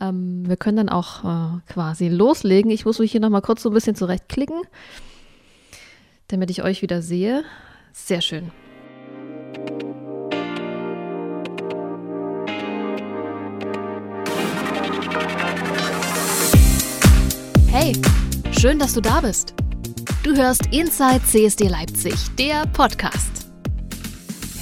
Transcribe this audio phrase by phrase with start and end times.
[0.00, 2.70] Ähm, wir können dann auch äh, quasi loslegen.
[2.70, 4.62] Ich muss mich hier nochmal kurz so ein bisschen zurechtklicken,
[6.28, 7.44] damit ich euch wieder sehe.
[7.92, 8.50] Sehr schön.
[17.68, 17.92] Hey,
[18.58, 19.54] schön, dass du da bist.
[20.22, 23.49] Du hörst Inside CSD Leipzig, der Podcast.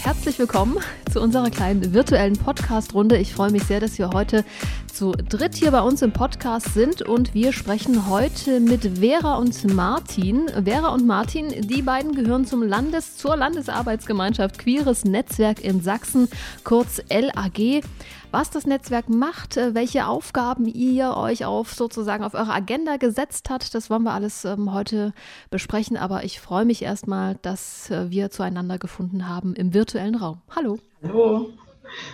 [0.09, 0.79] Herzlich willkommen
[1.13, 3.19] zu unserer kleinen virtuellen Podcast-Runde.
[3.19, 4.43] Ich freue mich sehr, dass wir heute
[4.91, 9.75] zu dritt hier bei uns im Podcast sind und wir sprechen heute mit Vera und
[9.75, 10.49] Martin.
[10.65, 16.31] Vera und Martin, die beiden gehören zum Landes, zur Landesarbeitsgemeinschaft Queeres Netzwerk in Sachsen,
[16.65, 17.83] kurz LAG.
[18.31, 23.49] Was das Netzwerk macht, äh, welche Aufgaben ihr euch auf sozusagen auf eure Agenda gesetzt
[23.49, 25.15] habt, das wollen wir alles ähm, heute
[25.51, 25.97] besprechen.
[25.97, 30.43] Aber ich freue mich erstmal, dass äh, wir zueinander gefunden haben im virtuellen Raum.
[30.55, 30.79] Hallo.
[31.03, 31.49] Hallo.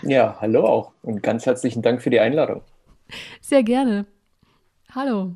[0.02, 2.62] Ja, hallo auch und ganz herzlichen Dank für die Einladung.
[3.40, 4.06] Sehr gerne.
[4.94, 5.32] Hallo.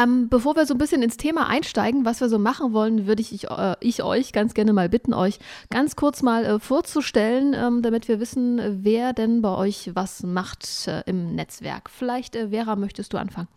[0.00, 3.22] Ähm, bevor wir so ein bisschen ins Thema einsteigen, was wir so machen wollen, würde
[3.22, 5.38] ich, äh, ich euch ganz gerne mal bitten, euch
[5.70, 10.86] ganz kurz mal äh, vorzustellen, ähm, damit wir wissen, wer denn bei euch was macht
[10.86, 11.90] äh, im Netzwerk.
[11.90, 13.48] Vielleicht, äh, Vera, möchtest du anfangen?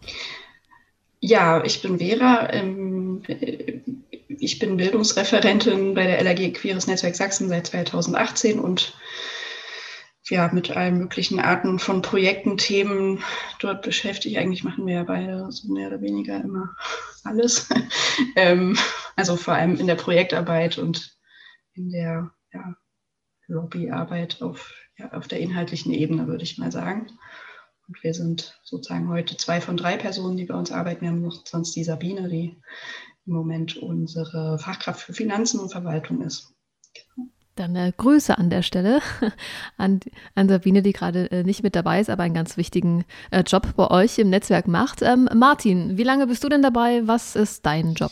[1.20, 2.52] Ja, ich bin Vera.
[2.52, 3.22] Ähm,
[4.28, 8.96] ich bin Bildungsreferentin bei der LAG Queeres Netzwerk Sachsen seit 2018 und
[10.30, 13.24] ja, mit allen möglichen Arten von Projekten, Themen
[13.60, 14.38] dort beschäftigt.
[14.38, 16.76] Eigentlich machen wir ja beide so mehr oder weniger immer
[17.24, 17.70] alles.
[18.36, 18.78] ähm,
[19.16, 21.18] also vor allem in der Projektarbeit und
[21.74, 22.76] in der ja,
[23.48, 27.08] Lobbyarbeit auf, ja, auf der inhaltlichen Ebene, würde ich mal sagen.
[27.88, 31.02] Und wir sind sozusagen heute zwei von drei Personen, die bei uns arbeiten.
[31.02, 32.56] Wir haben noch sonst die Sabine, die
[33.26, 36.54] im Moment unsere Fachkraft für Finanzen und Verwaltung ist.
[36.94, 37.30] Genau.
[37.56, 39.00] Dann äh, Grüße an der Stelle
[39.78, 40.00] an,
[40.36, 43.74] an Sabine, die gerade äh, nicht mit dabei ist, aber einen ganz wichtigen äh, Job
[43.76, 45.02] bei euch im Netzwerk macht.
[45.02, 47.02] Ähm, Martin, wie lange bist du denn dabei?
[47.06, 48.12] Was ist dein Job?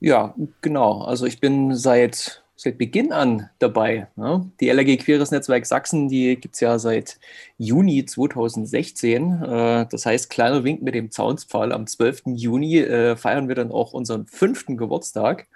[0.00, 1.02] Ja, genau.
[1.02, 4.08] Also ich bin seit, seit Beginn an dabei.
[4.16, 4.50] Ne?
[4.58, 7.20] Die LRG Queeres Netzwerk Sachsen, die gibt es ja seit
[7.58, 9.42] Juni 2016.
[9.42, 11.72] Äh, das heißt, kleiner Wink mit dem Zaunspfahl.
[11.72, 12.22] Am 12.
[12.34, 15.46] Juni äh, feiern wir dann auch unseren fünften Geburtstag.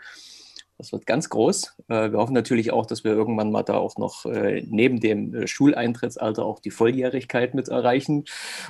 [0.79, 1.75] Das wird ganz groß.
[1.89, 5.35] Äh, wir hoffen natürlich auch, dass wir irgendwann mal da auch noch äh, neben dem
[5.35, 8.25] äh, Schuleintrittsalter auch die Volljährigkeit mit erreichen,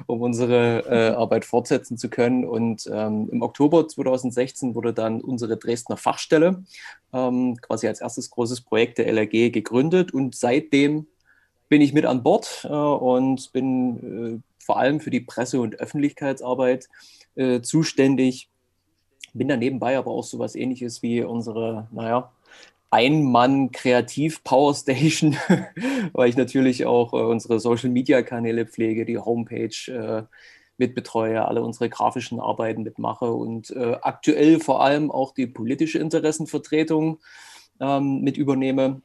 [0.06, 2.44] um unsere Arbeit fortsetzen zu können.
[2.44, 6.64] Und ähm, im Oktober 2016 wurde dann unsere Dresdner Fachstelle
[7.12, 10.12] ähm, quasi als erstes großes Projekt der LRG gegründet.
[10.12, 11.06] Und seitdem
[11.68, 16.88] bin ich mit an Bord und bin vor allem für die Presse- und Öffentlichkeitsarbeit
[17.62, 18.48] zuständig
[19.36, 22.30] bin da nebenbei aber auch so was ähnliches wie unsere, naja,
[22.90, 25.36] Ein-Mann-Kreativ-Power-Station,
[26.12, 30.22] weil ich natürlich auch äh, unsere Social-Media-Kanäle pflege, die Homepage äh,
[30.78, 37.18] mitbetreue, alle unsere grafischen Arbeiten mitmache und äh, aktuell vor allem auch die politische Interessenvertretung
[37.80, 39.00] ähm, mit übernehme.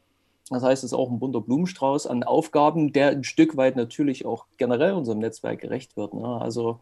[0.50, 4.26] Das heißt, es ist auch ein bunter Blumenstrauß an Aufgaben, der ein Stück weit natürlich
[4.26, 6.14] auch generell unserem Netzwerk gerecht wird.
[6.14, 6.28] Ne?
[6.28, 6.82] Also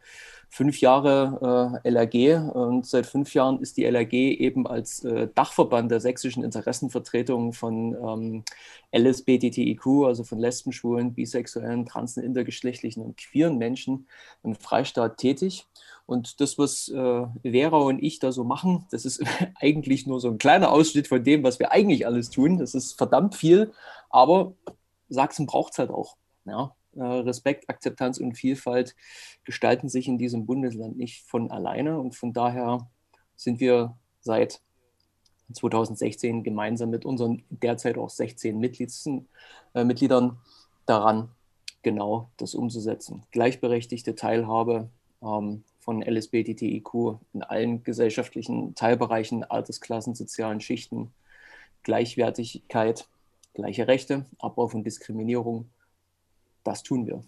[0.49, 5.91] fünf Jahre äh, LRG und seit fünf Jahren ist die LRG eben als äh, Dachverband
[5.91, 8.43] der sächsischen Interessenvertretung von ähm,
[8.91, 14.07] LSBTTIQ, also von Lesben, Schwulen, Bisexuellen, Transen, intergeschlechtlichen und queeren Menschen
[14.43, 15.67] im Freistaat tätig.
[16.07, 19.23] Und das, was äh, Vera und ich da so machen, das ist
[19.59, 22.57] eigentlich nur so ein kleiner Ausschnitt von dem, was wir eigentlich alles tun.
[22.57, 23.71] Das ist verdammt viel,
[24.09, 24.53] aber
[25.09, 26.17] Sachsen braucht es halt auch.
[26.45, 26.75] Ja?
[26.99, 28.95] Äh, Respekt, Akzeptanz und Vielfalt
[29.45, 31.99] gestalten sich in diesem Bundesland nicht von alleine.
[31.99, 32.89] Und von daher
[33.35, 34.61] sind wir seit
[35.53, 39.07] 2016 gemeinsam mit unseren derzeit auch 16 Mitglieds,
[39.73, 40.37] äh, Mitgliedern
[40.85, 41.29] daran,
[41.83, 43.23] genau das umzusetzen.
[43.31, 44.89] Gleichberechtigte Teilhabe
[45.21, 51.13] ähm, von LSBTTIQ in allen gesellschaftlichen Teilbereichen, Altersklassen, sozialen Schichten,
[51.83, 53.07] Gleichwertigkeit,
[53.53, 55.69] gleiche Rechte, Abbau von Diskriminierung.
[56.63, 57.23] Das tun wir.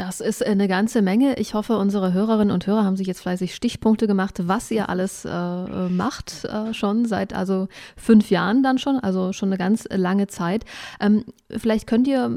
[0.00, 1.38] Das ist eine ganze Menge.
[1.38, 5.26] Ich hoffe, unsere Hörerinnen und Hörer haben sich jetzt fleißig Stichpunkte gemacht, was ihr alles
[5.26, 7.68] äh, macht, äh, schon seit also
[7.98, 10.64] fünf Jahren dann schon, also schon eine ganz lange Zeit.
[11.00, 12.30] Ähm, vielleicht könnt ihr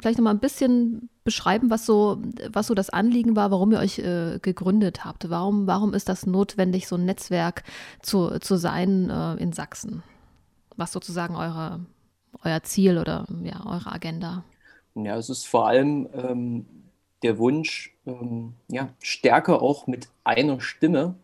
[0.00, 2.22] vielleicht noch mal ein bisschen beschreiben, was so,
[2.52, 5.28] was so das Anliegen war, warum ihr euch äh, gegründet habt.
[5.30, 7.64] Warum, warum ist das notwendig, so ein Netzwerk
[8.02, 10.04] zu, zu sein äh, in Sachsen?
[10.76, 11.80] Was sozusagen eure,
[12.42, 14.44] euer Ziel oder ja, eure Agenda?
[14.94, 16.66] Ja, es ist vor allem ähm,
[17.22, 21.14] der Wunsch, ähm, ja, stärker auch mit einer Stimme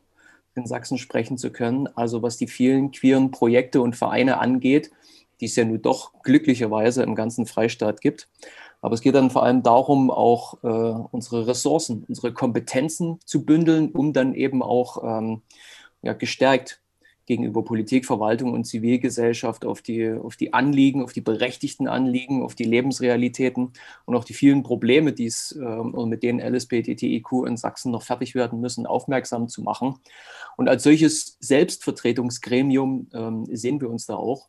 [0.54, 1.88] in Sachsen sprechen zu können.
[1.96, 4.90] Also was die vielen queeren Projekte und Vereine angeht,
[5.40, 8.28] die es ja nun doch glücklicherweise im ganzen Freistaat gibt.
[8.80, 13.90] Aber es geht dann vor allem darum, auch äh, unsere Ressourcen, unsere Kompetenzen zu bündeln,
[13.90, 15.42] um dann eben auch ähm,
[16.02, 16.80] ja, gestärkt
[17.26, 22.54] gegenüber Politik, Verwaltung und Zivilgesellschaft auf die, auf die Anliegen, auf die berechtigten Anliegen, auf
[22.54, 23.72] die Lebensrealitäten
[24.04, 28.34] und auch die vielen Probleme, die es, äh, mit denen LSBTTIQ in Sachsen noch fertig
[28.34, 29.96] werden müssen, aufmerksam zu machen.
[30.56, 33.08] Und als solches Selbstvertretungsgremium
[33.50, 34.48] äh, sehen wir uns da auch.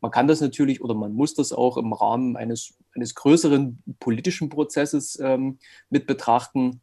[0.00, 4.48] Man kann das natürlich oder man muss das auch im Rahmen eines, eines größeren politischen
[4.48, 5.58] Prozesses ähm,
[5.90, 6.80] mit betrachten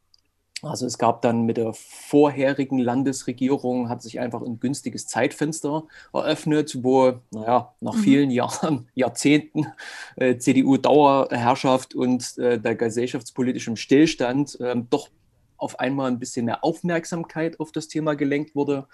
[0.62, 5.84] also es gab dann mit der vorherigen Landesregierung, hat sich einfach ein günstiges Zeitfenster
[6.14, 8.00] eröffnet, wo, naja, nach mhm.
[8.00, 9.68] vielen Jahren, Jahrzehnten
[10.16, 15.10] äh, CDU-Dauerherrschaft und äh, der gesellschaftspolitischem Stillstand äh, doch
[15.58, 18.88] auf einmal ein bisschen mehr Aufmerksamkeit auf das Thema gelenkt wurde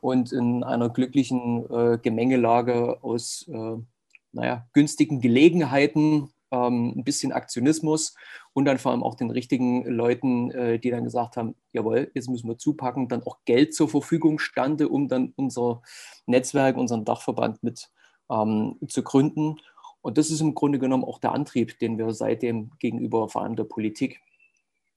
[0.00, 3.76] und in einer glücklichen äh, Gemengelage aus, äh,
[4.32, 8.14] naja, günstigen Gelegenheiten ähm, ein bisschen Aktionismus
[8.52, 12.28] und dann vor allem auch den richtigen Leuten, äh, die dann gesagt haben, jawohl, jetzt
[12.28, 15.82] müssen wir zupacken, dann auch Geld zur Verfügung stande, um dann unser
[16.26, 17.90] Netzwerk, unseren Dachverband mit
[18.30, 19.56] ähm, zu gründen.
[20.02, 23.56] Und das ist im Grunde genommen auch der Antrieb, den wir seitdem gegenüber vor allem
[23.56, 24.20] der Politik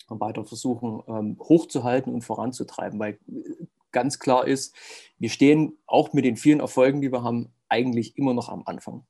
[0.08, 4.76] weiter versuchen ähm, hochzuhalten und voranzutreiben, weil äh, ganz klar ist,
[5.18, 9.06] wir stehen auch mit den vielen Erfolgen, die wir haben, eigentlich immer noch am Anfang.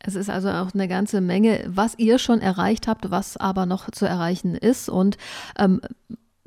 [0.00, 3.90] Es ist also auch eine ganze Menge, was ihr schon erreicht habt, was aber noch
[3.90, 4.88] zu erreichen ist.
[4.88, 5.16] Und
[5.58, 5.80] ähm,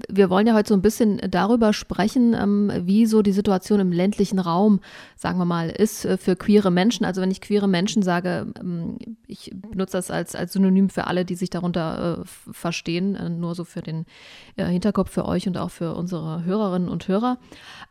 [0.07, 3.91] wir wollen ja heute so ein bisschen darüber sprechen, ähm, wie so die Situation im
[3.91, 4.79] ländlichen Raum,
[5.15, 7.05] sagen wir mal, ist äh, für queere Menschen.
[7.05, 8.97] Also wenn ich queere Menschen sage, ähm,
[9.27, 13.55] ich benutze das als, als Synonym für alle, die sich darunter äh, verstehen, äh, nur
[13.55, 14.05] so für den
[14.55, 17.37] äh, Hinterkopf für euch und auch für unsere Hörerinnen und Hörer.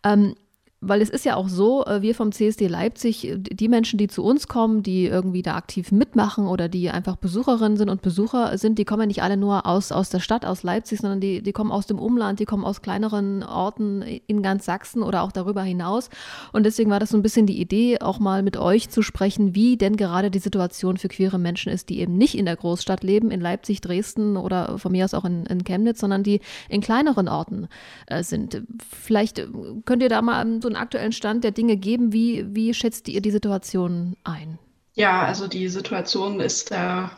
[0.05, 0.34] Ähm,
[0.80, 4.06] weil es ist ja auch so, äh, wir vom CSD Leipzig, äh, die Menschen, die
[4.06, 8.56] zu uns kommen, die irgendwie da aktiv mitmachen oder die einfach Besucherinnen sind und Besucher
[8.58, 11.42] sind, die kommen ja nicht alle nur aus, aus der Stadt, aus Leipzig, sondern die,
[11.42, 15.32] die kommen aus dem Umland, die kommen aus kleineren Orten in ganz Sachsen oder auch
[15.32, 16.10] darüber hinaus.
[16.52, 19.56] Und deswegen war das so ein bisschen die Idee, auch mal mit euch zu sprechen,
[19.56, 23.02] wie denn gerade die Situation für queere Menschen ist, die eben nicht in der Großstadt
[23.02, 26.81] leben, in Leipzig, Dresden oder von mir aus auch in, in Chemnitz, sondern die in
[26.81, 27.66] kleineren Orten
[28.06, 28.62] äh, sind.
[28.92, 29.44] Vielleicht
[29.84, 32.12] könnt ihr da mal so einen aktuellen Stand der Dinge geben.
[32.12, 34.59] Wie, wie schätzt ihr die Situation ein?
[34.94, 37.17] Ja, also die Situation ist da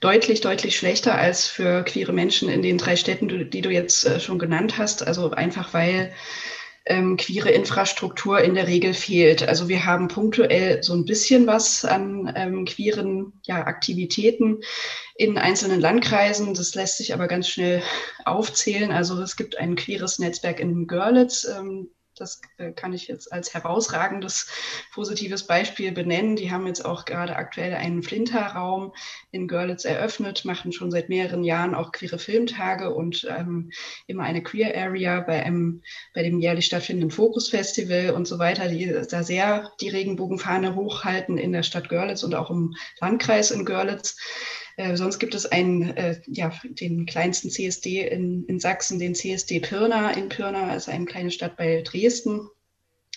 [0.00, 4.20] deutlich, deutlich schlechter als für queere Menschen in den drei Städten, die du jetzt äh,
[4.20, 5.06] schon genannt hast.
[5.06, 6.12] Also einfach weil
[6.84, 9.46] ähm, queere Infrastruktur in der Regel fehlt.
[9.46, 14.60] Also wir haben punktuell so ein bisschen was an ähm, queeren ja, Aktivitäten
[15.14, 16.54] in einzelnen Landkreisen.
[16.54, 17.82] Das lässt sich aber ganz schnell
[18.24, 18.90] aufzählen.
[18.90, 21.44] Also es gibt ein queeres Netzwerk in Görlitz.
[21.44, 24.48] Ähm, das äh, kann ich jetzt als herausragendes
[24.92, 26.36] positives Beispiel benennen.
[26.36, 28.92] Die haben jetzt auch gerade aktuell einen Flinterraum
[29.30, 33.70] in Görlitz eröffnet, machen schon seit mehreren Jahren auch queere Filmtage und ähm,
[34.06, 35.82] immer eine Queer Area bei, einem,
[36.14, 41.38] bei dem jährlich stattfindenden Fokus Festival und so weiter, die da sehr die Regenbogenfahne hochhalten
[41.38, 44.16] in der Stadt Görlitz und auch im Landkreis in Görlitz.
[44.76, 49.60] Äh, sonst gibt es einen, äh, ja, den kleinsten CSD in, in Sachsen, den CSD
[49.60, 52.48] Pirna in Pirna, also eine kleine Stadt bei Dresden,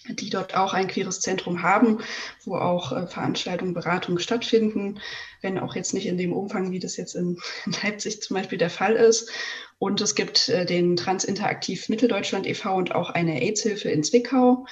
[0.10, 2.00] die dort auch ein queeres Zentrum haben,
[2.44, 5.00] wo auch äh, Veranstaltungen, Beratungen stattfinden,
[5.42, 8.58] wenn auch jetzt nicht in dem Umfang, wie das jetzt in, in Leipzig zum Beispiel
[8.58, 9.32] der Fall ist.
[9.78, 12.76] Und es gibt äh, den Transinteraktiv Mitteldeutschland e.V.
[12.76, 14.66] und auch eine AIDS-Hilfe in Zwickau,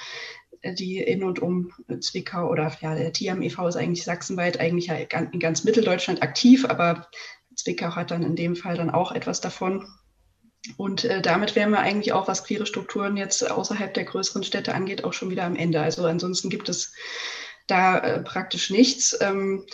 [0.72, 3.68] die in und um Zwickau oder ja, der TIAM e.V.
[3.68, 7.08] ist eigentlich sachsenweit, eigentlich ja in ganz Mitteldeutschland aktiv, aber
[7.54, 9.86] Zwickau hat dann in dem Fall dann auch etwas davon.
[10.76, 14.74] Und äh, damit wären wir eigentlich auch, was queere Strukturen jetzt außerhalb der größeren Städte
[14.74, 15.80] angeht, auch schon wieder am Ende.
[15.80, 16.94] Also ansonsten gibt es
[17.66, 19.16] da äh, praktisch nichts.
[19.20, 19.66] Ähm,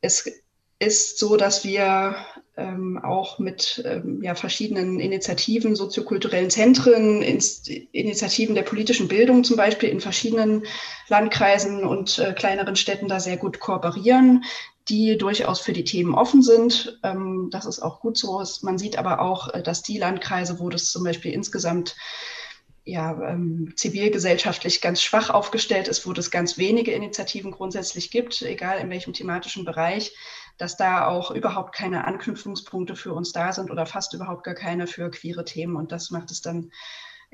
[0.00, 0.30] es
[0.78, 2.16] ist so, dass wir
[2.58, 9.56] ähm, auch mit ähm, ja, verschiedenen Initiativen, soziokulturellen Zentren, Inst Initiativen der politischen Bildung zum
[9.56, 10.64] Beispiel in verschiedenen
[11.08, 14.44] Landkreisen und äh, kleineren Städten da sehr gut kooperieren,
[14.88, 16.98] die durchaus für die Themen offen sind.
[17.04, 18.42] Ähm, das ist auch gut so.
[18.62, 21.94] Man sieht aber auch, äh, dass die Landkreise, wo das zum Beispiel insgesamt
[22.84, 28.80] ja, ähm, zivilgesellschaftlich ganz schwach aufgestellt ist, wo es ganz wenige Initiativen grundsätzlich gibt, egal
[28.80, 30.14] in welchem thematischen Bereich,
[30.58, 34.86] dass da auch überhaupt keine Anknüpfungspunkte für uns da sind oder fast überhaupt gar keine
[34.86, 35.76] für queere Themen.
[35.76, 36.70] Und das macht es dann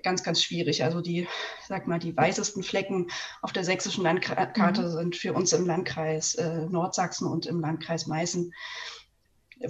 [0.02, 0.84] ganz, ganz schwierig.
[0.84, 1.26] Also die,
[1.66, 3.08] sag mal, die weißesten Flecken
[3.40, 4.90] auf der sächsischen Landkarte mhm.
[4.90, 8.52] sind für uns im Landkreis äh, Nordsachsen und im Landkreis Meißen,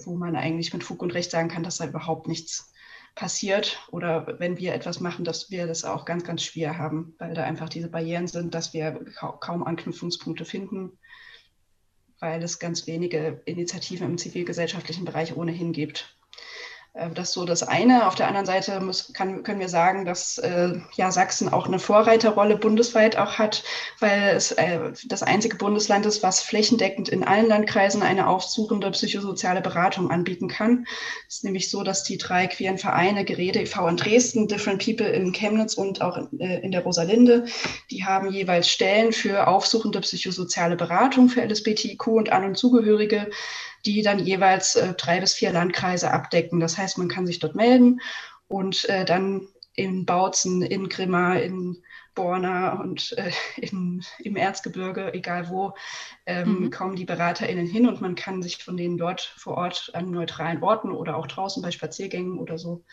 [0.04, 2.72] wo man eigentlich mit Fug und Recht sagen kann, dass da überhaupt nichts
[3.14, 7.34] passiert oder wenn wir etwas machen, dass wir das auch ganz, ganz schwer haben, weil
[7.34, 9.04] da einfach diese Barrieren sind, dass wir
[9.38, 10.98] kaum Anknüpfungspunkte finden
[12.24, 16.16] weil es ganz wenige Initiativen im zivilgesellschaftlichen Bereich ohnehin gibt.
[16.94, 18.06] Äh, das ist so das eine.
[18.06, 21.78] Auf der anderen Seite muss, kann, können wir sagen, dass äh, ja, Sachsen auch eine
[21.78, 23.64] Vorreiterrolle bundesweit auch hat,
[24.00, 29.60] weil es äh, das einzige Bundesland ist, was flächendeckend in allen Landkreisen eine aufsuchende psychosoziale
[29.60, 30.86] Beratung anbieten kann.
[31.28, 33.88] Es ist nämlich so, dass die drei queeren Vereine, Gerede e.V.
[33.88, 37.46] in Dresden, Different People in Chemnitz und auch in, äh, in der Rosalinde,
[37.90, 43.30] die haben jeweils Stellen für aufsuchende psychosoziale Beratung für LSBTIQ und An- und Zugehörige
[43.86, 46.60] die dann jeweils äh, drei bis vier Landkreise abdecken.
[46.60, 48.00] Das heißt, man kann sich dort melden
[48.48, 51.82] und äh, dann in Bautzen, in Grimma, in
[52.14, 55.74] Borna und äh, in, im Erzgebirge, egal wo,
[56.26, 56.70] ähm, mhm.
[56.70, 60.62] kommen die BeraterInnen hin und man kann sich von denen dort vor Ort an neutralen
[60.62, 62.84] Orten oder auch draußen bei Spaziergängen oder so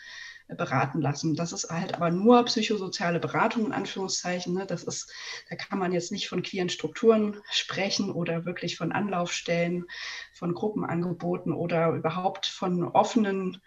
[0.54, 1.34] beraten lassen.
[1.34, 4.54] Das ist halt aber nur psychosoziale Beratung in Anführungszeichen.
[4.54, 4.66] Ne?
[4.66, 5.12] Das ist,
[5.48, 9.86] da kann man jetzt nicht von queeren Strukturen sprechen oder wirklich von Anlaufstellen,
[10.32, 13.60] von Gruppenangeboten oder überhaupt von offenen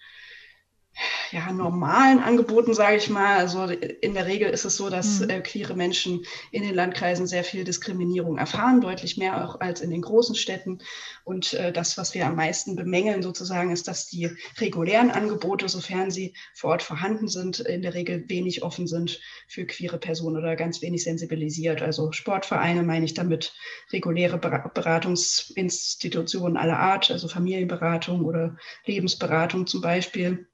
[1.32, 3.38] ja, normalen Angeboten, sage ich mal.
[3.38, 5.30] Also in der Regel ist es so, dass mhm.
[5.30, 9.90] äh, queere Menschen in den Landkreisen sehr viel Diskriminierung erfahren, deutlich mehr auch als in
[9.90, 10.80] den großen Städten.
[11.24, 16.12] Und äh, das, was wir am meisten bemängeln sozusagen, ist, dass die regulären Angebote, sofern
[16.12, 20.56] sie vor Ort vorhanden sind, in der Regel wenig offen sind für queere Personen oder
[20.56, 21.82] ganz wenig sensibilisiert.
[21.82, 23.54] Also Sportvereine meine ich damit,
[23.92, 30.48] reguläre Beratungsinstitutionen aller Art, also Familienberatung oder Lebensberatung zum Beispiel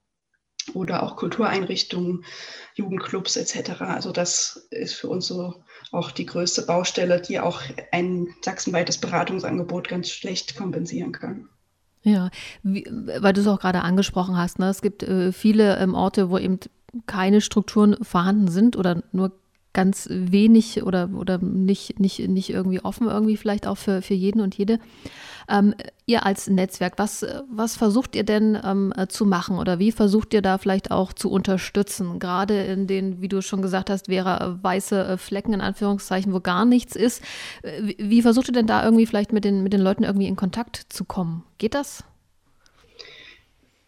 [0.73, 2.25] oder auch Kultureinrichtungen,
[2.75, 3.81] Jugendclubs etc.
[3.81, 9.89] Also das ist für uns so auch die größte Baustelle, die auch ein sachsenweites Beratungsangebot
[9.89, 11.49] ganz schlecht kompensieren kann.
[12.03, 12.31] Ja,
[12.63, 14.69] wie, weil du es auch gerade angesprochen hast, ne?
[14.69, 16.59] es gibt äh, viele ähm, Orte, wo eben
[17.05, 19.31] keine Strukturen vorhanden sind oder nur
[19.73, 24.41] ganz wenig oder, oder nicht, nicht, nicht irgendwie offen, irgendwie vielleicht auch für, für jeden
[24.41, 24.79] und jede.
[25.49, 25.73] Ähm,
[26.05, 30.41] ihr als Netzwerk, was, was versucht ihr denn ähm, zu machen oder wie versucht ihr
[30.41, 32.19] da vielleicht auch zu unterstützen?
[32.19, 36.39] Gerade in den, wie du schon gesagt hast, wäre weiße äh, Flecken in Anführungszeichen, wo
[36.41, 37.21] gar nichts ist.
[37.63, 40.27] Äh, wie, wie versucht ihr denn da irgendwie vielleicht mit den, mit den Leuten irgendwie
[40.27, 41.43] in Kontakt zu kommen?
[41.57, 42.03] Geht das?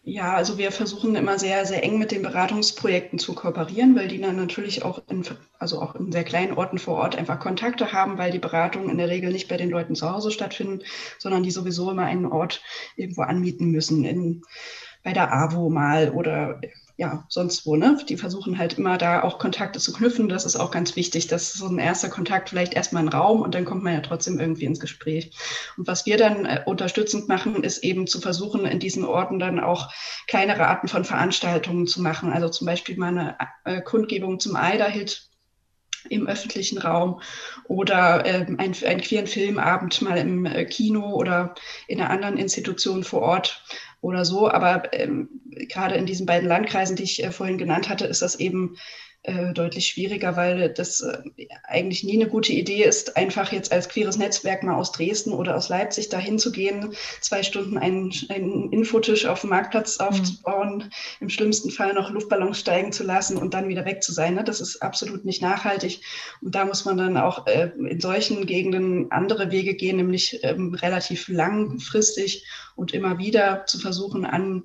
[0.06, 4.20] Ja, also wir versuchen immer sehr, sehr eng mit den Beratungsprojekten zu kooperieren, weil die
[4.20, 5.24] dann natürlich auch in,
[5.58, 8.98] also auch in sehr kleinen Orten vor Ort einfach Kontakte haben, weil die Beratungen in
[8.98, 10.80] der Regel nicht bei den Leuten zu Hause stattfinden,
[11.18, 12.62] sondern die sowieso immer einen Ort
[12.96, 14.42] irgendwo anmieten müssen, in,
[15.02, 16.60] bei der AWO mal oder
[16.96, 17.98] ja, sonst wo, ne?
[18.08, 20.28] Die versuchen halt immer da auch Kontakte zu knüpfen.
[20.28, 23.54] Das ist auch ganz wichtig, dass so ein erster Kontakt vielleicht erstmal ein Raum und
[23.54, 25.32] dann kommt man ja trotzdem irgendwie ins Gespräch.
[25.76, 29.58] Und was wir dann äh, unterstützend machen, ist eben zu versuchen, in diesen Orten dann
[29.58, 29.90] auch
[30.28, 32.32] kleinere Arten von Veranstaltungen zu machen.
[32.32, 35.28] Also zum Beispiel mal eine äh, Kundgebung zum Eiderhit
[36.10, 37.20] im öffentlichen Raum
[37.66, 41.54] oder äh, ein, ein queeren Filmabend mal im äh, Kino oder
[41.88, 43.64] in einer anderen Institution vor Ort
[44.04, 44.50] oder so.
[44.50, 48.36] Aber ähm, gerade in diesen beiden Landkreisen, die ich äh, vorhin genannt hatte, ist das
[48.36, 48.76] eben
[49.54, 51.18] deutlich schwieriger, weil das äh,
[51.64, 55.56] eigentlich nie eine gute Idee ist, einfach jetzt als queeres Netzwerk mal aus Dresden oder
[55.56, 60.06] aus Leipzig dahin zu gehen, zwei Stunden einen, einen Infotisch auf dem Marktplatz mhm.
[60.06, 60.90] aufzubauen, mhm.
[61.20, 64.34] im schlimmsten Fall noch Luftballons steigen zu lassen und dann wieder weg zu sein.
[64.34, 64.44] Ne?
[64.44, 66.00] Das ist absolut nicht nachhaltig.
[66.42, 70.74] Und da muss man dann auch äh, in solchen Gegenden andere Wege gehen, nämlich ähm,
[70.74, 74.64] relativ langfristig und immer wieder zu versuchen, an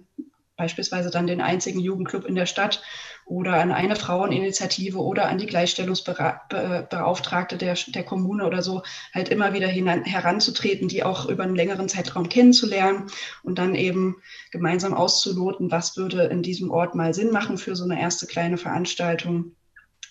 [0.60, 2.84] beispielsweise dann den einzigen Jugendclub in der Stadt
[3.26, 9.54] oder an eine Fraueninitiative oder an die Gleichstellungsbeauftragte der, der Kommune oder so, halt immer
[9.54, 13.08] wieder hinan, heranzutreten, die auch über einen längeren Zeitraum kennenzulernen
[13.42, 14.18] und dann eben
[14.52, 18.58] gemeinsam auszuloten, was würde in diesem Ort mal Sinn machen für so eine erste kleine
[18.58, 19.56] Veranstaltung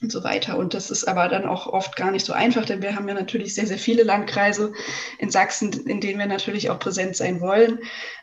[0.00, 0.57] und so weiter.
[0.57, 3.14] Und das ist aber dann auch oft gar nicht so einfach, denn wir haben ja
[3.14, 4.73] natürlich sehr, sehr viele Landkreise
[5.19, 7.81] in Sachsen, in denen wir natürlich auch präsent sein wollen.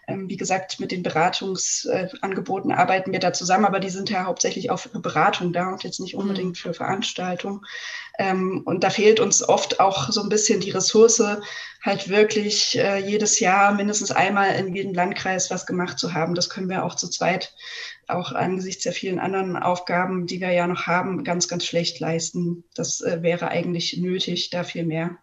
[0.08, 4.70] Ähm, wie gesagt, mit den Beratungsangeboten arbeiten wir da zusammen, aber die sind ja hauptsächlich
[4.70, 6.22] auch für Beratung da und jetzt nicht mhm.
[6.22, 7.62] unbedingt für Veranstaltungen.
[8.20, 11.22] Ähm, und da fehlt uns oft auch so ein bisschen die Ressource,
[11.86, 16.34] halt wirklich äh, jedes Jahr mindestens einmal in jedem Landkreis was gemacht zu haben.
[16.34, 17.54] Das können wir auch zu zweit,
[18.08, 22.64] auch angesichts der vielen anderen Aufgaben, die wir ja noch haben, ganz, ganz schlecht leisten.
[22.76, 25.18] Das äh, wäre eigentlich nötig, da viel mehr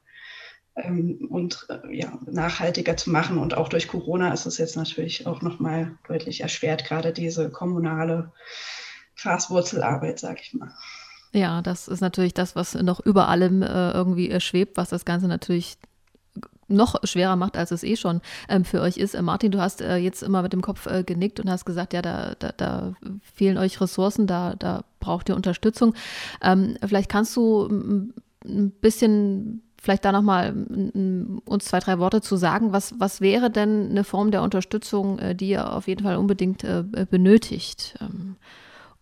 [0.76, 3.38] ähm, und äh, ja, nachhaltiger zu machen.
[3.38, 8.32] Und auch durch Corona ist es jetzt natürlich auch nochmal deutlich erschwert, gerade diese kommunale
[9.16, 10.72] Graswurzelarbeit, sag ich mal.
[11.32, 15.04] Ja, das ist natürlich das, was noch über allem äh, irgendwie äh, schwebt, was das
[15.04, 15.78] Ganze natürlich
[16.72, 19.14] noch schwerer macht, als es eh schon ähm, für euch ist.
[19.14, 21.92] Äh, Martin, du hast äh, jetzt immer mit dem Kopf äh, genickt und hast gesagt,
[21.92, 22.94] ja, da, da, da,
[23.34, 25.94] fehlen euch Ressourcen, da, da braucht ihr Unterstützung.
[26.42, 27.66] Ähm, vielleicht kannst du
[28.44, 30.54] ein bisschen vielleicht da nochmal
[31.44, 32.72] uns zwei, drei Worte zu sagen.
[32.72, 36.62] Was, was wäre denn eine Form der Unterstützung, äh, die ihr auf jeden Fall unbedingt
[36.62, 38.36] äh, benötigt, ähm,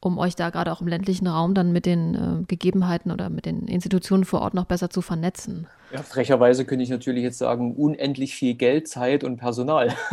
[0.00, 3.46] um euch da gerade auch im ländlichen Raum dann mit den äh, Gegebenheiten oder mit
[3.46, 5.66] den Institutionen vor Ort noch besser zu vernetzen?
[5.92, 9.94] Ja, frecherweise könnte ich natürlich jetzt sagen, unendlich viel Geld, Zeit und Personal.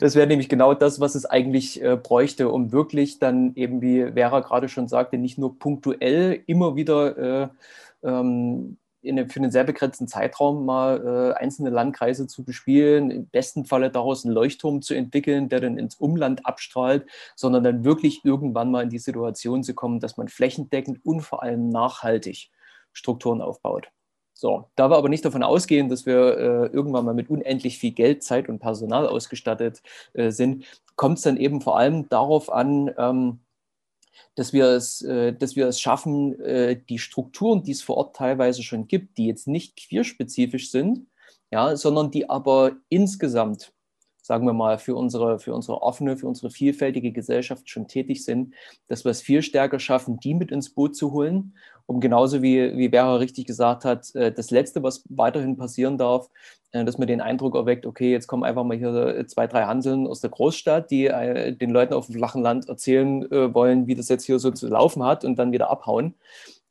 [0.00, 4.12] Das wäre nämlich genau das, was es eigentlich äh, bräuchte, um wirklich dann eben, wie
[4.12, 7.48] Vera gerade schon sagte, nicht nur punktuell immer wieder äh,
[8.02, 13.64] ähm, eine, für einen sehr begrenzten Zeitraum mal äh, einzelne Landkreise zu bespielen, im besten
[13.64, 17.06] Falle daraus einen Leuchtturm zu entwickeln, der dann ins Umland abstrahlt,
[17.36, 21.42] sondern dann wirklich irgendwann mal in die Situation zu kommen, dass man flächendeckend und vor
[21.42, 22.50] allem nachhaltig
[22.92, 23.88] Strukturen aufbaut.
[24.34, 27.92] So, da wir aber nicht davon ausgehen, dass wir äh, irgendwann mal mit unendlich viel
[27.92, 29.82] Geld, Zeit und Personal ausgestattet
[30.14, 30.64] äh, sind,
[30.96, 33.40] kommt es dann eben vor allem darauf an, ähm,
[34.34, 38.16] dass wir es, äh, dass wir es schaffen, äh, die Strukturen, die es vor Ort
[38.16, 41.06] teilweise schon gibt, die jetzt nicht queerspezifisch sind,
[41.50, 43.72] ja, sondern die aber insgesamt,
[44.22, 48.54] sagen wir mal, für unsere, für unsere offene, für unsere vielfältige Gesellschaft schon tätig sind,
[48.88, 51.56] dass wir es viel stärker schaffen, die mit ins Boot zu holen.
[51.86, 56.30] Um genauso wie, wie Vera richtig gesagt hat, äh, das Letzte, was weiterhin passieren darf,
[56.72, 60.20] dass man den Eindruck erweckt, okay, jetzt kommen einfach mal hier zwei, drei Hanseln aus
[60.20, 64.24] der Großstadt, die äh, den Leuten auf dem flachen Land erzählen wollen, wie das jetzt
[64.24, 66.14] hier so zu laufen hat und dann wieder abhauen.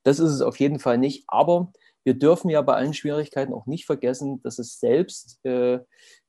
[0.03, 1.23] Das ist es auf jeden Fall nicht.
[1.27, 1.71] Aber
[2.03, 5.79] wir dürfen ja bei allen Schwierigkeiten auch nicht vergessen, dass es selbst, äh,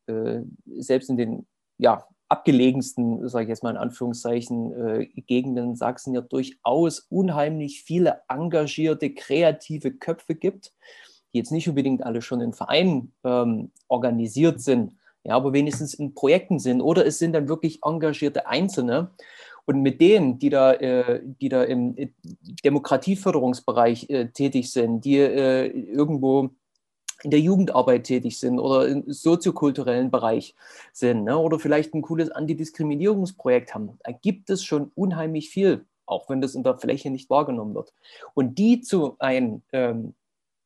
[0.06, 0.42] äh,
[0.76, 1.46] selbst in den
[1.78, 8.22] ja, abgelegensten, sage ich jetzt mal in Anführungszeichen, äh, Gegenden Sachsen ja durchaus unheimlich viele
[8.28, 10.72] engagierte, kreative Köpfe gibt,
[11.32, 14.92] die jetzt nicht unbedingt alle schon in Vereinen ähm, organisiert sind,
[15.24, 19.10] ja, aber wenigstens in Projekten sind oder es sind dann wirklich engagierte Einzelne.
[19.64, 21.94] Und mit denen, die da, äh, die da im
[22.64, 26.50] Demokratieförderungsbereich äh, tätig sind, die äh, irgendwo
[27.22, 30.56] in der Jugendarbeit tätig sind oder im soziokulturellen Bereich
[30.92, 31.38] sind ne?
[31.38, 33.98] oder vielleicht ein cooles Antidiskriminierungsprojekt haben.
[34.02, 37.92] Da gibt es schon unheimlich viel, auch wenn das in der Fläche nicht wahrgenommen wird.
[38.35, 40.14] Und die zu ein ähm,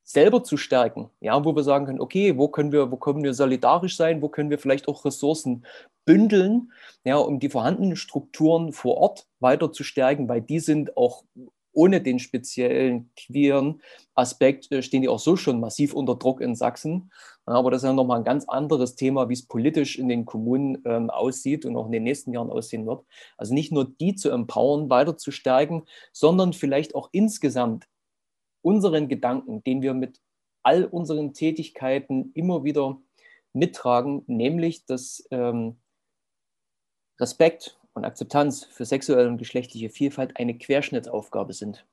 [0.07, 3.35] selber zu stärken, ja, wo wir sagen können, okay, wo können wir, wo können wir
[3.35, 5.67] solidarisch sein, wo können wir vielleicht auch Ressourcen
[6.05, 6.73] bündeln,
[7.05, 11.25] ja, um die vorhandenen Strukturen vor Ort weiter zu stärken, weil die sind auch
[11.73, 13.83] ohne den speziellen queeren
[14.15, 17.11] Aspekt äh, stehen die auch so schon massiv unter Druck in Sachsen.
[17.45, 20.83] Aber das ist ja nochmal ein ganz anderes Thema, wie es politisch in den Kommunen
[20.87, 23.05] ähm, aussieht und auch in den nächsten Jahren aussehen wird.
[23.37, 27.87] Also nicht nur die zu empowern, weiter zu stärken, sondern vielleicht auch insgesamt
[28.67, 30.21] unseren Gedanken, den wir mit
[30.65, 33.01] all unseren Tätigkeiten immer wieder
[33.53, 35.77] mittragen, nämlich dass ähm,
[37.21, 41.87] Respekt und Akzeptanz für sexuelle und geschlechtliche Vielfalt eine Querschnittsaufgabe sind.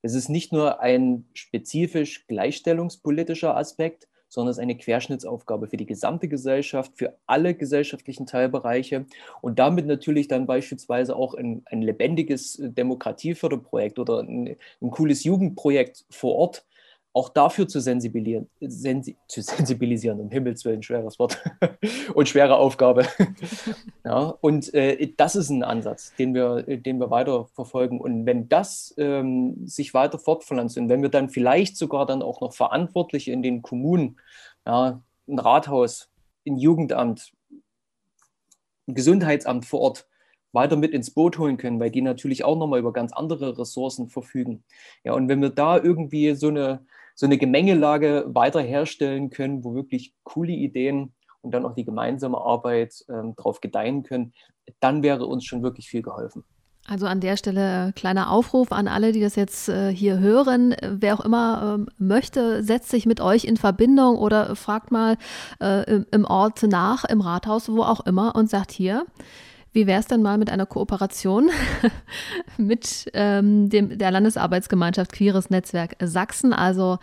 [0.00, 5.86] Es ist nicht nur ein spezifisch gleichstellungspolitischer Aspekt, sondern es ist eine Querschnittsaufgabe für die
[5.86, 9.06] gesamte Gesellschaft, für alle gesellschaftlichen Teilbereiche
[9.40, 16.04] und damit natürlich dann beispielsweise auch ein, ein lebendiges Demokratieförderprojekt oder ein, ein cooles Jugendprojekt
[16.10, 16.66] vor Ort
[17.14, 21.40] auch dafür zu sensibilisieren, sensi zu sensibilisieren, um Himmels Willen, schweres Wort
[22.14, 23.06] und schwere Aufgabe.
[24.04, 28.00] ja, und äh, das ist ein Ansatz, den wir, den wir weiter verfolgen.
[28.00, 32.40] Und wenn das ähm, sich weiter fortpflanzt und wenn wir dann vielleicht sogar dann auch
[32.40, 34.16] noch Verantwortliche in den Kommunen,
[34.66, 36.10] ja, ein Rathaus,
[36.44, 37.32] ein Jugendamt,
[38.88, 40.08] ein Gesundheitsamt vor Ort,
[40.54, 44.08] weiter mit ins Boot holen können, weil die natürlich auch nochmal über ganz andere Ressourcen
[44.08, 44.64] verfügen.
[45.02, 49.74] Ja, und wenn wir da irgendwie so eine, so eine Gemengelage weiter herstellen können, wo
[49.74, 54.32] wirklich coole Ideen und dann auch die gemeinsame Arbeit ähm, darauf gedeihen können,
[54.80, 56.44] dann wäre uns schon wirklich viel geholfen.
[56.86, 60.74] Also an der Stelle kleiner Aufruf an alle, die das jetzt äh, hier hören.
[60.82, 65.16] Wer auch immer ähm, möchte, setzt sich mit euch in Verbindung oder fragt mal
[65.60, 69.06] äh, im Ort nach, im Rathaus, wo auch immer und sagt hier,
[69.74, 71.50] wie wäre es denn mal mit einer Kooperation
[72.56, 76.52] mit ähm, dem, der Landesarbeitsgemeinschaft Queeres Netzwerk Sachsen?
[76.52, 76.98] Also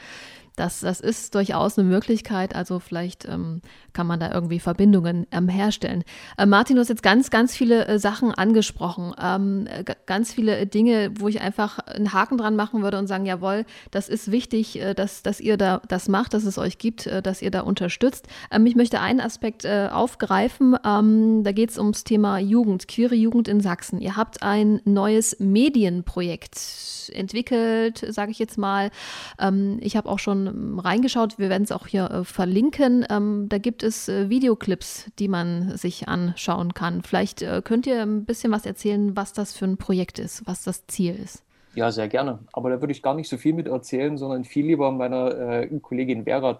[0.62, 2.56] das, das ist durchaus eine Möglichkeit.
[2.56, 3.62] Also vielleicht ähm,
[3.94, 6.04] kann man da irgendwie Verbindungen ähm, herstellen.
[6.38, 9.16] Äh, Martin, du hast jetzt ganz, ganz viele äh, Sachen angesprochen.
[9.20, 9.68] Ähm,
[10.06, 14.08] ganz viele Dinge, wo ich einfach einen Haken dran machen würde und sagen, jawohl, das
[14.08, 17.42] ist wichtig, äh, dass, dass ihr da das macht, dass es euch gibt, äh, dass
[17.42, 18.28] ihr da unterstützt.
[18.52, 20.76] Ähm, ich möchte einen Aspekt äh, aufgreifen.
[20.86, 24.00] Ähm, da geht es ums Thema Jugend, queere Jugend in Sachsen.
[24.00, 28.92] Ihr habt ein neues Medienprojekt entwickelt, sage ich jetzt mal.
[29.40, 33.06] Ähm, ich habe auch schon reingeschaut, wir werden es auch hier äh, verlinken.
[33.50, 37.02] da gibt es äh, Videoclips, die man sich anschauen kann.
[37.04, 40.64] Vielleicht äh, könnt ihr ein bisschen was erzählen, was das für ein Projekt ist, was
[40.64, 41.44] das Ziel ist.
[41.76, 42.40] Ja, sehr gerne.
[42.52, 45.80] Aber da würde ich gar nicht so viel mit erzählen, sondern viel lieber meiner äh,
[45.82, 46.60] Kollegin Vera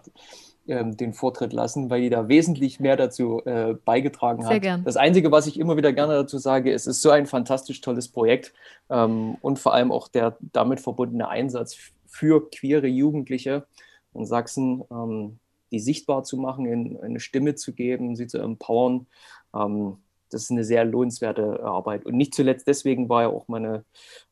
[0.68, 4.52] ähm, den Vortritt lassen, weil die da wesentlich mehr dazu äh, beigetragen hat.
[4.52, 4.84] Sehr gern.
[4.84, 7.80] Das Einzige, was ich immer wieder gerne dazu sage, ist, es ist so ein fantastisch
[7.80, 8.52] tolles Projekt
[8.88, 13.66] ähm, und vor allem auch der damit verbundene Einsatz für queere Jugendliche
[14.14, 15.38] in Sachsen, ähm,
[15.72, 19.06] die sichtbar zu machen, in, eine Stimme zu geben, sie zu empowern.
[19.54, 19.96] Ähm,
[20.30, 22.06] das ist eine sehr lohnenswerte Arbeit.
[22.06, 23.84] Und nicht zuletzt deswegen war ja auch meine,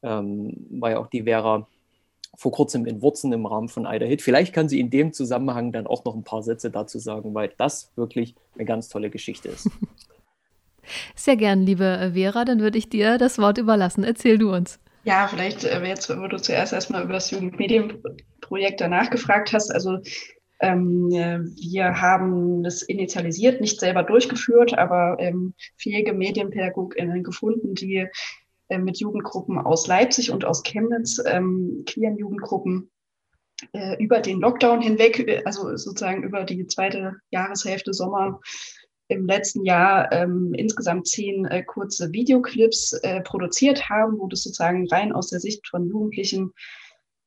[0.03, 1.67] ähm, war ja auch die Vera
[2.37, 4.23] vor kurzem in Wurzen im Rahmen von Ida Hit.
[4.23, 7.53] Vielleicht kann sie in dem Zusammenhang dann auch noch ein paar Sätze dazu sagen, weil
[7.59, 9.69] das wirklich eine ganz tolle Geschichte ist.
[11.15, 14.05] Sehr gern, liebe Vera, dann würde ich dir das Wort überlassen.
[14.05, 14.79] Erzähl du uns.
[15.05, 19.73] Ja, vielleicht äh, jetzt, wo du zuerst erstmal über das Jugendmedienprojekt danach gefragt hast.
[19.73, 19.99] Also
[20.61, 28.09] ähm, wir haben das initialisiert, nicht selber durchgeführt, aber ähm, fähige Medienpädagoginnen gefunden, die
[28.69, 32.91] äh, mit Jugendgruppen aus Leipzig und aus Chemnitz, ähm, queeren Jugendgruppen,
[33.73, 38.41] äh, über den Lockdown hinweg, äh, also sozusagen über die zweite Jahreshälfte Sommer
[39.11, 44.89] im letzten Jahr ähm, insgesamt zehn äh, kurze Videoclips äh, produziert haben, wo das sozusagen
[44.89, 46.53] rein aus der Sicht von Jugendlichen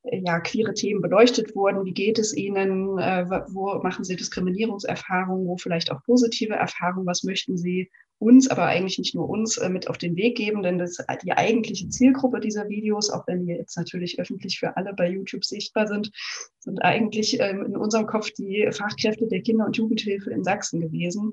[0.04, 1.84] ja, queere Themen beleuchtet wurden.
[1.84, 2.98] Wie geht es ihnen?
[2.98, 5.46] Äh, wo machen sie Diskriminierungserfahrungen?
[5.46, 7.06] Wo vielleicht auch positive Erfahrungen?
[7.06, 10.62] Was möchten sie uns, aber eigentlich nicht nur uns, äh, mit auf den Weg geben?
[10.62, 14.92] Denn das die eigentliche Zielgruppe dieser Videos, auch wenn wir jetzt natürlich öffentlich für alle
[14.92, 16.10] bei YouTube sichtbar sind,
[16.58, 21.32] sind eigentlich ähm, in unserem Kopf die Fachkräfte der Kinder- und Jugendhilfe in Sachsen gewesen.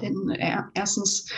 [0.00, 1.30] Denn äh, erstens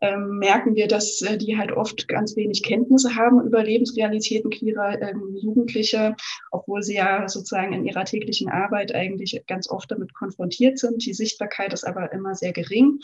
[0.00, 5.00] ähm, merken wir, dass äh, die halt oft ganz wenig Kenntnisse haben über Lebensrealitäten queerer
[5.02, 6.16] ähm, Jugendlicher,
[6.50, 11.04] obwohl sie ja sozusagen in ihrer täglichen Arbeit eigentlich ganz oft damit konfrontiert sind.
[11.04, 13.00] Die Sichtbarkeit ist aber immer sehr gering.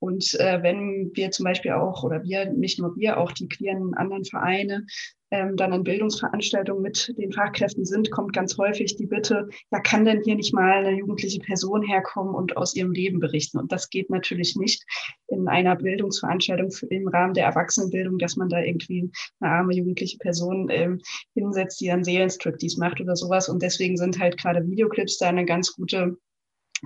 [0.00, 3.94] Und äh, wenn wir zum Beispiel auch, oder wir, nicht nur wir, auch die queeren
[3.94, 4.86] anderen Vereine
[5.30, 10.04] ähm, dann in Bildungsveranstaltungen mit den Fachkräften sind, kommt ganz häufig die Bitte, ja, kann
[10.04, 13.58] denn hier nicht mal eine jugendliche Person herkommen und aus ihrem Leben berichten?
[13.58, 14.84] Und das geht natürlich nicht
[15.28, 19.10] in einer Bildungsveranstaltung im Rahmen der Erwachsenenbildung, dass man da irgendwie
[19.40, 21.00] eine arme jugendliche Person ähm,
[21.34, 23.48] hinsetzt, die dann Seelenstriptease macht oder sowas.
[23.48, 26.16] Und deswegen sind halt gerade Videoclips da eine ganz gute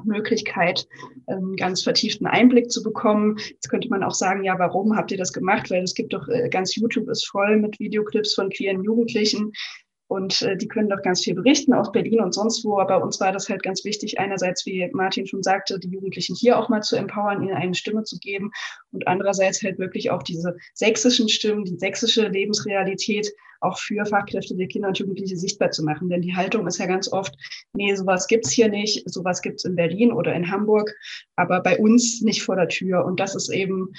[0.05, 0.87] Möglichkeit,
[1.27, 3.37] einen ganz vertieften Einblick zu bekommen.
[3.39, 5.71] Jetzt könnte man auch sagen, ja, warum habt ihr das gemacht?
[5.71, 9.53] Weil es gibt doch, äh, ganz YouTube ist voll mit Videoclips von queeren Jugendlichen,
[10.09, 12.79] und äh, die können doch ganz viel berichten aus Berlin und sonst wo.
[12.79, 16.59] Aber uns war das halt ganz wichtig, einerseits, wie Martin schon sagte, die Jugendlichen hier
[16.59, 18.51] auch mal zu empowern, ihnen eine Stimme zu geben.
[18.93, 24.67] Und andererseits halt wirklich auch diese sächsischen Stimmen, die sächsische Lebensrealität auch für Fachkräfte der
[24.67, 26.09] Kinder und Jugendliche sichtbar zu machen.
[26.09, 27.35] Denn die Haltung ist ja ganz oft,
[27.73, 30.93] nee, sowas gibt's hier nicht, sowas gibt's in Berlin oder in Hamburg,
[31.37, 33.05] aber bei uns nicht vor der Tür.
[33.05, 33.93] Und das ist eben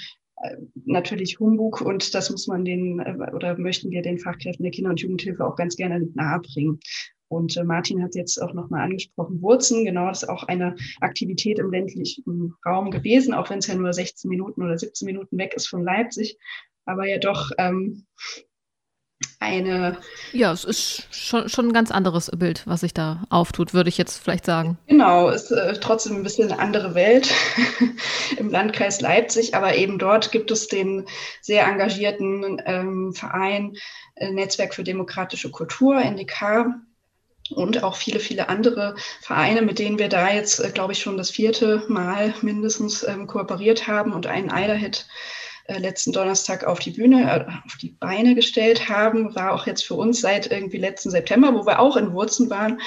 [0.84, 4.90] natürlich Humbug und das muss man den äh, oder möchten wir den Fachkräften der Kinder-
[4.90, 6.80] und Jugendhilfe auch ganz gerne nahebringen.
[7.28, 11.58] Und äh, Martin hat jetzt auch nochmal angesprochen, Wurzen, genau, das ist auch eine Aktivität
[11.58, 15.54] im ländlichen Raum gewesen, auch wenn es ja nur 16 Minuten oder 17 Minuten weg
[15.54, 16.38] ist von Leipzig,
[16.84, 18.06] aber ja doch ähm,
[19.40, 19.98] eine.
[20.32, 23.98] Ja, es ist schon, schon ein ganz anderes Bild, was sich da auftut, würde ich
[23.98, 24.78] jetzt vielleicht sagen.
[24.86, 27.32] Genau, ist äh, trotzdem ein bisschen eine andere Welt
[28.36, 31.06] im Landkreis Leipzig, aber eben dort gibt es den
[31.40, 33.76] sehr engagierten ähm, Verein
[34.16, 36.66] äh, Netzwerk für demokratische Kultur, NDK.
[37.50, 41.18] Und auch viele, viele andere Vereine, mit denen wir da jetzt, äh, glaube ich, schon
[41.18, 46.90] das vierte Mal mindestens ähm, kooperiert haben und einen Eiderhit äh, letzten Donnerstag auf die
[46.90, 51.10] Bühne, äh, auf die Beine gestellt haben, war auch jetzt für uns seit irgendwie letzten
[51.10, 52.80] September, wo wir auch in Wurzen waren,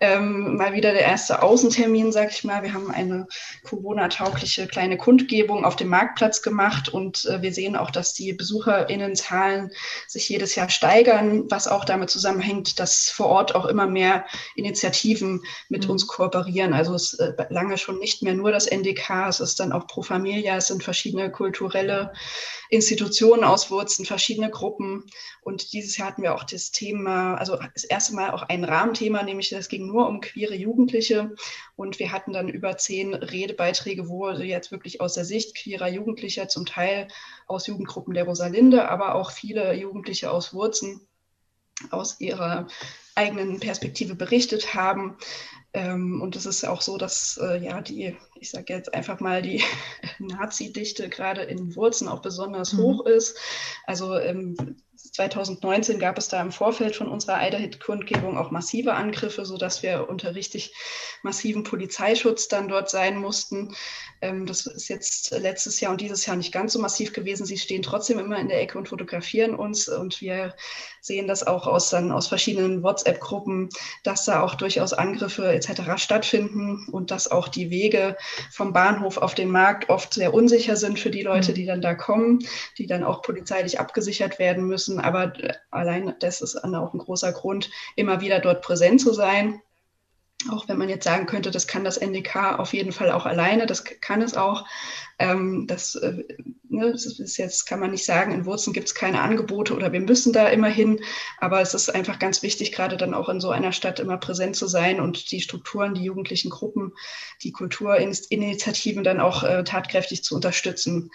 [0.00, 2.62] ähm, mal wieder der erste Außentermin, sag ich mal.
[2.62, 3.26] Wir haben eine
[3.64, 9.70] Corona-taugliche kleine Kundgebung auf dem Marktplatz gemacht und äh, wir sehen auch, dass die BesucherInnenzahlen
[10.06, 15.42] sich jedes Jahr steigern, was auch damit zusammenhängt, dass vor Ort auch immer mehr Initiativen
[15.68, 15.92] mit mhm.
[15.92, 16.72] uns kooperieren.
[16.72, 19.86] Also es ist äh, lange schon nicht mehr nur das NDK, es ist dann auch
[19.86, 22.12] Pro Familia, es sind verschiedene kulturelle
[22.70, 25.04] Institutionen aus Wurzen, verschiedene Gruppen.
[25.42, 29.22] Und dieses Jahr hatten wir auch das Thema, also das erste Mal auch ein Rahmenthema,
[29.22, 31.34] nämlich das ging nur um queere Jugendliche.
[31.76, 36.48] Und wir hatten dann über zehn Redebeiträge, wo jetzt wirklich aus der Sicht queerer Jugendlicher,
[36.48, 37.08] zum Teil
[37.46, 41.07] aus Jugendgruppen der Rosalinde, aber auch viele Jugendliche aus Wurzen
[41.90, 42.66] aus ihrer
[43.14, 45.16] eigenen Perspektive berichtet haben.
[45.74, 49.42] Ähm, und es ist auch so, dass äh, ja die, ich sage jetzt einfach mal,
[49.42, 49.62] die
[50.18, 52.78] Nazi-Dichte gerade in Wurzen auch besonders mhm.
[52.78, 53.36] hoch ist.
[53.86, 54.56] Also ähm,
[54.98, 60.34] 2019 gab es da im Vorfeld von unserer Eiderhit-Kundgebung auch massive Angriffe, sodass wir unter
[60.34, 60.74] richtig
[61.22, 63.74] massiven Polizeischutz dann dort sein mussten.
[64.20, 67.46] Ähm, das ist jetzt letztes Jahr und dieses Jahr nicht ganz so massiv gewesen.
[67.46, 70.54] Sie stehen trotzdem immer in der Ecke und fotografieren uns und wir
[71.00, 73.68] sehen das auch aus, dann aus verschiedenen WhatsApp-Gruppen,
[74.02, 75.96] dass da auch durchaus Angriffe etc.
[75.96, 78.16] stattfinden und dass auch die Wege
[78.50, 81.54] vom Bahnhof auf den Markt oft sehr unsicher sind für die Leute, mhm.
[81.54, 82.40] die dann da kommen,
[82.76, 84.87] die dann auch polizeilich abgesichert werden müssen.
[84.96, 85.32] Aber
[85.70, 89.60] allein das ist auch ein großer Grund, immer wieder dort präsent zu sein
[90.50, 93.66] auch wenn man jetzt sagen könnte, das kann das NDK auf jeden Fall auch alleine,
[93.66, 94.66] das kann es auch.
[95.18, 96.22] Ähm, das, äh,
[96.68, 99.92] ne, das ist jetzt, kann man nicht sagen, in Wurzeln gibt es keine Angebote oder
[99.92, 101.00] wir müssen da immer hin.
[101.38, 104.54] Aber es ist einfach ganz wichtig, gerade dann auch in so einer Stadt immer präsent
[104.54, 106.92] zu sein und die Strukturen, die jugendlichen Gruppen,
[107.42, 111.10] die Kulturinitiativen dann auch äh, tatkräftig zu unterstützen.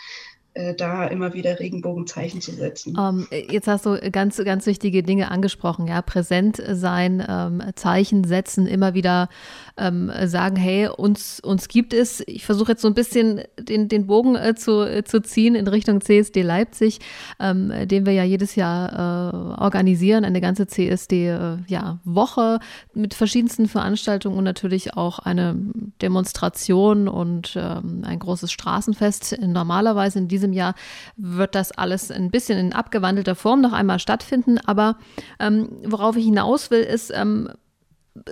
[0.55, 2.95] Äh, da immer wieder Regenbogenzeichen zu setzen.
[2.95, 8.23] Um, ähm, jetzt hast du ganz, ganz wichtige Dinge angesprochen, ja, präsent sein, ähm, Zeichen
[8.23, 9.29] setzen, immer wieder
[9.77, 12.21] ähm, sagen, hey, uns, uns gibt es.
[12.27, 15.67] Ich versuche jetzt so ein bisschen den, den Bogen äh, zu, äh, zu ziehen in
[15.67, 16.99] Richtung CSD Leipzig,
[17.39, 22.59] ähm, den wir ja jedes Jahr äh, organisieren, eine ganze CSD-Woche ja,
[22.93, 25.55] mit verschiedensten Veranstaltungen und natürlich auch eine
[26.03, 29.39] Demonstration und ähm, ein großes Straßenfest.
[29.41, 30.75] Normalerweise in diesem diesem Jahr
[31.15, 34.60] wird das alles ein bisschen in abgewandelter Form noch einmal stattfinden.
[34.60, 34.97] Aber
[35.39, 37.49] ähm, worauf ich hinaus will, ist, ähm,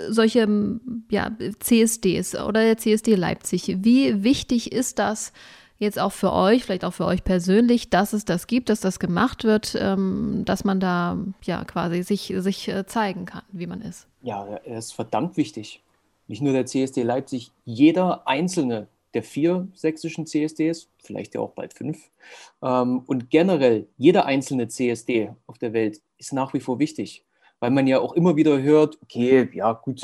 [0.10, 0.48] solche
[1.10, 3.78] ja, CSDs oder der CSD Leipzig.
[3.80, 5.34] Wie wichtig ist das
[5.80, 9.00] jetzt auch für euch, vielleicht auch für euch persönlich, dass es das gibt, dass das
[9.00, 13.82] gemacht wird, ähm, dass man da ja quasi sich, sich äh, zeigen kann, wie man
[13.82, 14.08] ist?
[14.22, 15.82] Ja, er ist verdammt wichtig.
[16.28, 21.74] Nicht nur der CSD Leipzig, jeder einzelne der vier sächsischen CSDs, vielleicht ja auch bald
[21.74, 22.10] fünf.
[22.62, 27.26] Ähm, und generell, jeder einzelne CSD auf der Welt ist nach wie vor wichtig,
[27.60, 30.02] weil man ja auch immer wieder hört, okay, ja gut,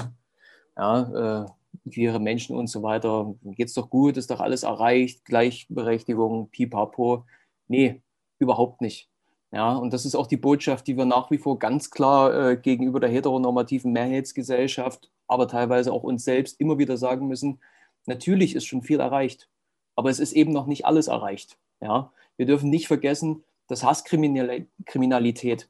[0.75, 1.45] ja, äh,
[1.89, 7.25] queere Menschen und so weiter, geht's doch gut, ist doch alles erreicht, Gleichberechtigung, pipapo.
[7.67, 8.01] Nee,
[8.39, 9.09] überhaupt nicht.
[9.51, 12.57] Ja, und das ist auch die Botschaft, die wir nach wie vor ganz klar äh,
[12.57, 17.59] gegenüber der heteronormativen Mehrheitsgesellschaft, aber teilweise auch uns selbst immer wieder sagen müssen,
[18.07, 19.49] Natürlich ist schon viel erreicht,
[19.95, 21.59] aber es ist eben noch nicht alles erreicht.
[21.79, 22.11] Ja?
[22.37, 25.69] Wir dürfen nicht vergessen, dass Hasskriminalität,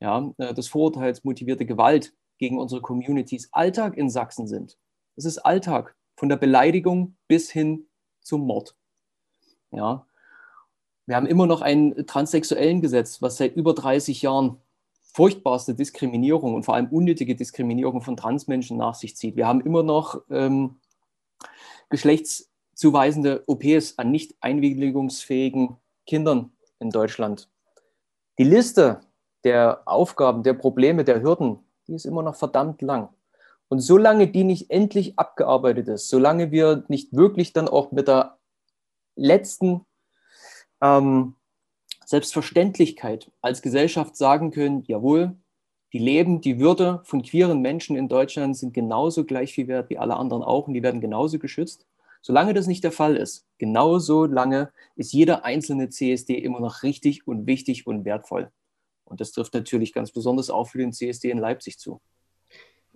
[0.00, 4.78] ja, äh, das vorurteilsmotivierte Gewalt gegen unsere Communities Alltag in Sachsen sind.
[5.16, 7.86] Es ist Alltag, von der Beleidigung bis hin
[8.20, 8.76] zum Mord.
[9.70, 10.06] Ja.
[11.06, 14.60] Wir haben immer noch ein transsexuellen Gesetz, was seit über 30 Jahren
[15.14, 19.36] furchtbarste Diskriminierung und vor allem unnötige Diskriminierung von Transmenschen nach sich zieht.
[19.36, 20.80] Wir haben immer noch ähm,
[21.88, 27.48] geschlechtszuweisende OPs an nicht einwilligungsfähigen Kindern in Deutschland.
[28.38, 29.00] Die Liste
[29.44, 33.08] der Aufgaben, der Probleme, der Hürden, die ist immer noch verdammt lang.
[33.68, 38.38] Und solange die nicht endlich abgearbeitet ist, solange wir nicht wirklich dann auch mit der
[39.14, 39.84] letzten
[40.80, 41.34] ähm,
[42.04, 45.36] Selbstverständlichkeit als Gesellschaft sagen können, jawohl,
[45.92, 49.98] die Leben, die Würde von queeren Menschen in Deutschland sind genauso gleich viel wert wie
[49.98, 51.86] alle anderen auch und die werden genauso geschützt.
[52.20, 57.26] Solange das nicht der Fall ist, genauso lange ist jeder einzelne CSD immer noch richtig
[57.26, 58.50] und wichtig und wertvoll.
[59.04, 62.00] Und das trifft natürlich ganz besonders auch für den CSD in Leipzig zu.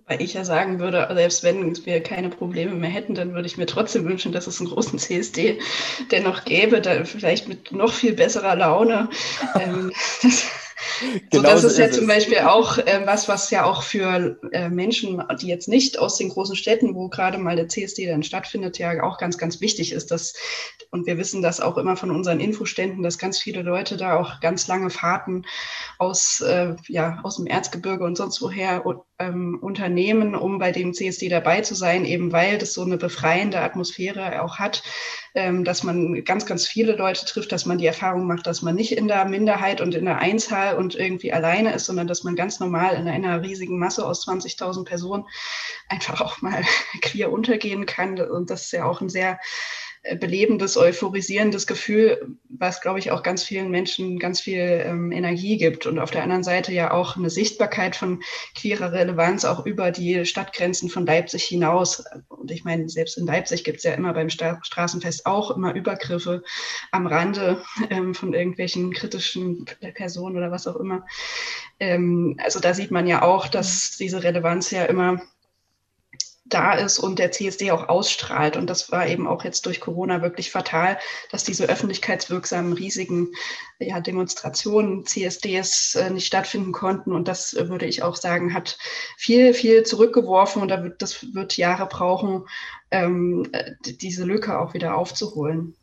[0.04, 3.56] Weil ich ja sagen würde, selbst wenn wir keine Probleme mehr hätten, dann würde ich
[3.56, 5.60] mir trotzdem wünschen, dass es einen großen CSD
[6.10, 9.08] dennoch gäbe, da vielleicht mit noch viel besserer Laune.
[9.58, 9.92] ähm,
[11.30, 14.38] Genau so, das ist ja ist zum Beispiel auch äh, was, was ja auch für
[14.52, 18.22] äh, Menschen, die jetzt nicht aus den großen Städten, wo gerade mal der CSD dann
[18.22, 20.10] stattfindet, ja auch ganz, ganz wichtig ist.
[20.10, 20.34] Dass,
[20.90, 24.40] und wir wissen das auch immer von unseren Infoständen, dass ganz viele Leute da auch
[24.40, 25.44] ganz lange Fahrten
[25.98, 28.84] aus, äh, ja, aus dem Erzgebirge und sonst woher
[29.22, 33.60] ähm, unternehmen, um bei dem CSD dabei zu sein, eben weil das so eine befreiende
[33.60, 34.82] Atmosphäre auch hat,
[35.34, 38.74] ähm, dass man ganz, ganz viele Leute trifft, dass man die Erfahrung macht, dass man
[38.74, 42.36] nicht in der Minderheit und in der Einzahl und irgendwie alleine ist, sondern dass man
[42.36, 45.24] ganz normal in einer riesigen Masse aus 20.000 Personen
[45.88, 46.62] einfach auch mal
[47.02, 48.20] queer untergehen kann.
[48.20, 49.38] Und das ist ja auch ein sehr
[50.18, 55.86] belebendes, euphorisierendes Gefühl, was, glaube ich, auch ganz vielen Menschen ganz viel ähm, Energie gibt.
[55.86, 58.20] Und auf der anderen Seite ja auch eine Sichtbarkeit von
[58.58, 62.04] queerer Relevanz auch über die Stadtgrenzen von Leipzig hinaus.
[62.28, 65.74] Und ich meine, selbst in Leipzig gibt es ja immer beim Sta Straßenfest auch immer
[65.74, 66.42] Übergriffe
[66.90, 71.06] am Rande ähm, von irgendwelchen kritischen Personen oder was auch immer.
[71.78, 75.22] Ähm, also da sieht man ja auch, dass diese Relevanz ja immer
[76.44, 78.56] da ist und der CSD auch ausstrahlt.
[78.56, 80.98] Und das war eben auch jetzt durch Corona wirklich fatal,
[81.30, 83.28] dass diese öffentlichkeitswirksamen, riesigen
[83.78, 87.12] ja, Demonstrationen, CSDs äh, nicht stattfinden konnten.
[87.12, 88.76] Und das äh, würde ich auch sagen, hat
[89.16, 92.44] viel, viel zurückgeworfen und da wird, das wird Jahre brauchen,
[92.90, 95.74] ähm, äh, diese Lücke auch wieder aufzuholen.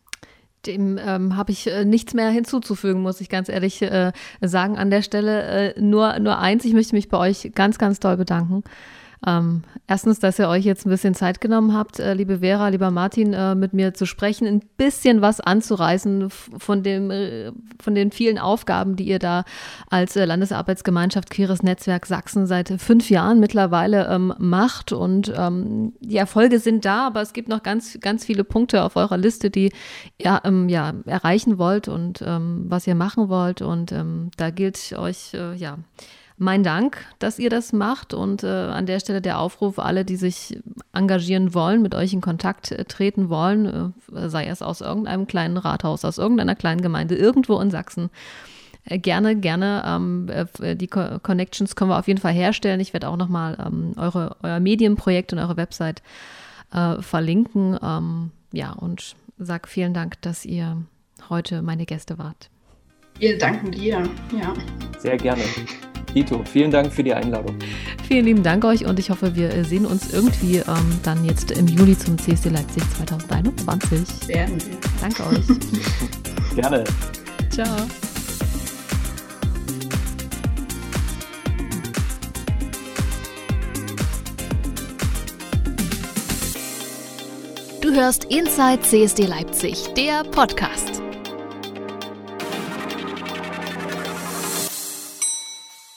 [0.65, 4.77] Dem ähm, habe ich äh, nichts mehr hinzuzufügen, muss ich ganz ehrlich äh, sagen.
[4.77, 8.17] An der Stelle äh, nur, nur eins, ich möchte mich bei euch ganz, ganz doll
[8.17, 8.63] bedanken.
[9.27, 12.89] Ähm, erstens, dass ihr euch jetzt ein bisschen Zeit genommen habt, äh, liebe Vera, lieber
[12.89, 17.51] Martin, äh, mit mir zu sprechen, ein bisschen was anzureißen von, dem, äh,
[17.81, 19.43] von den vielen Aufgaben, die ihr da
[19.89, 24.93] als äh, Landesarbeitsgemeinschaft Queeres Netzwerk Sachsen seit fünf Jahren mittlerweile ähm, macht.
[24.93, 28.95] Und ähm, die Erfolge sind da, aber es gibt noch ganz, ganz viele Punkte auf
[28.95, 29.73] eurer Liste, die
[30.17, 33.61] ihr ähm, ja, erreichen wollt und ähm, was ihr machen wollt.
[33.61, 35.77] Und ähm, da gilt euch, äh, ja,
[36.39, 40.15] mein Dank, dass ihr das macht und äh, an der Stelle der Aufruf, alle, die
[40.15, 40.57] sich
[40.93, 45.57] engagieren wollen, mit euch in Kontakt äh, treten wollen, äh, sei es aus irgendeinem kleinen
[45.57, 48.09] Rathaus, aus irgendeiner kleinen Gemeinde, irgendwo in Sachsen.
[48.85, 49.83] Äh, gerne, gerne.
[49.85, 50.27] Ähm,
[50.61, 52.79] äh, die Co Connections können wir auf jeden Fall herstellen.
[52.79, 56.01] Ich werde auch nochmal ähm, eure, euer Medienprojekt und eure Website
[56.73, 57.77] äh, verlinken.
[57.81, 60.77] Ähm, ja, und sag vielen Dank, dass ihr
[61.29, 62.49] heute meine Gäste wart.
[63.19, 64.03] Wir danken dir,
[64.37, 64.53] ja.
[64.97, 65.43] Sehr gerne.
[66.13, 67.55] Ito, vielen Dank für die Einladung.
[68.07, 71.67] Vielen lieben Dank euch und ich hoffe, wir sehen uns irgendwie ähm, dann jetzt im
[71.67, 74.27] Juli zum CSD Leipzig 2021.
[74.27, 74.77] Werden wir.
[75.01, 76.55] Danke euch.
[76.55, 76.83] Gerne.
[77.49, 77.67] Ciao.
[87.81, 90.98] Du hörst Inside CSD Leipzig, der Podcast.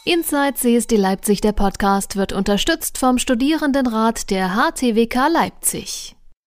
[0.04, 6.16] Inside CSD Leipzig, der Podcast, wird unterstützt vom Studierendenrat der HTWK Leipzig.